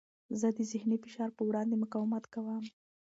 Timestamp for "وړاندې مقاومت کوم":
1.49-2.63